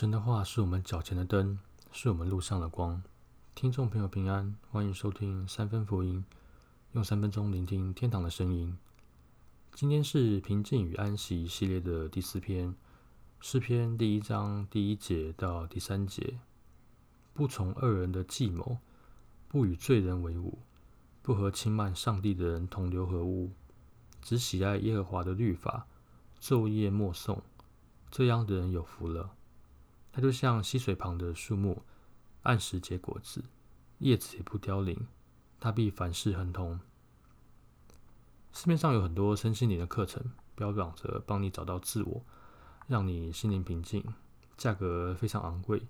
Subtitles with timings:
[0.00, 1.58] 神的话是我们脚前的灯，
[1.92, 3.02] 是我们路上的光。
[3.54, 6.24] 听众朋友平安，欢迎收听三分福音，
[6.92, 8.78] 用三分钟聆听天堂的声音。
[9.74, 12.74] 今天是平静与安息系列的第四篇，
[13.40, 16.38] 诗篇第一章第一节到第三节。
[17.34, 18.78] 不从恶人的计谋，
[19.48, 20.60] 不与罪人为伍，
[21.20, 23.50] 不和轻慢上帝的人同流合污，
[24.22, 25.86] 只喜爱耶和华的律法，
[26.40, 27.40] 昼夜默诵。
[28.10, 29.32] 这样的人有福了。
[30.12, 31.82] 它就像溪水旁的树木，
[32.42, 33.44] 按时结果子，
[33.98, 35.06] 叶子也不凋零。
[35.58, 36.80] 它必凡事亨通。
[38.52, 42.24] 市面上有很多身心灵的课程，标榜着帮你找到自我，
[42.86, 44.02] 让你心灵平静，
[44.56, 45.86] 价格非常昂贵。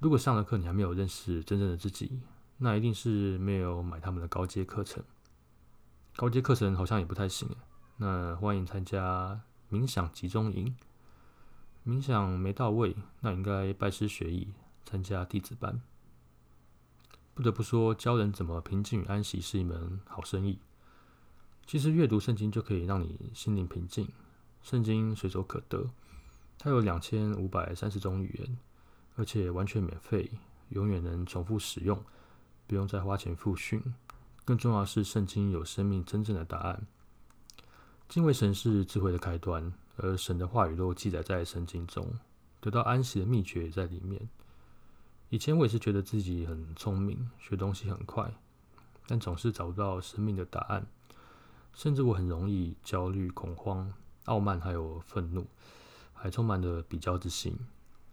[0.00, 2.20] 如果上了课你还没有认识真正的自己，
[2.56, 5.04] 那一定是没有买他们的高阶课程。
[6.16, 7.48] 高阶课程好像也不太行。
[7.98, 10.74] 那欢迎参加冥想集中营。
[11.86, 14.48] 冥想没到位，那应该拜师学艺，
[14.86, 15.82] 参加弟子班。
[17.34, 20.58] 不得不说，教人怎么平静与安息是一门好生意。
[21.66, 24.08] 其实阅读圣经就可以让你心灵平静，
[24.62, 25.90] 圣经随手可得，
[26.58, 28.56] 它有两千五百三十种语言，
[29.16, 30.30] 而且完全免费，
[30.70, 32.02] 永远能重复使用，
[32.66, 33.82] 不用再花钱复训。
[34.46, 36.86] 更重要的是，圣经有生命真正的答案。
[38.08, 39.70] 敬畏神是智慧的开端。
[39.96, 42.06] 而神的话语都记载在圣经中，
[42.60, 44.28] 得到安息的秘诀也在里面。
[45.30, 48.32] 以前我也是觉得自己很聪明，学东西很快，
[49.06, 50.86] 但总是找不到生命的答案，
[51.72, 53.92] 甚至我很容易焦虑、恐慌、
[54.24, 55.46] 傲慢，还有愤怒，
[56.12, 57.58] 还充满了比较之心，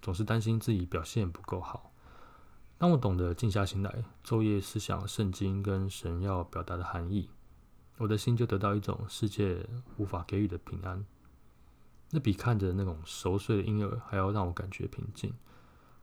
[0.00, 1.92] 总是担心自己表现不够好。
[2.78, 7.28] 当我懂得静下心来，昼夜思想圣经跟神要表达的含义，
[7.98, 9.66] 我的心就得到一种世界
[9.98, 11.04] 无法给予的平安。
[12.10, 15.32] 那比看着那种熟睡的婴儿还要让我感觉平静，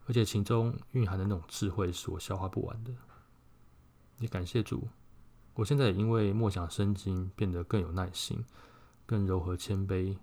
[0.06, 2.92] 而且其中蕴含的那种智慧是我消化不完的。
[4.18, 4.88] 也感谢主，
[5.54, 8.44] 我现在也因为默想圣经变得更有耐心、
[9.06, 10.16] 更柔和谦卑，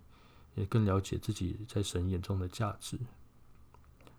[0.54, 2.98] 也更了解自己在神眼中的价值。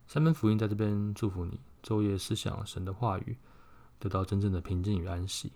[0.07, 3.37] 三门福音在这边祝福你，昼夜思想神的话语，
[3.99, 5.51] 得到真正的平静与安息。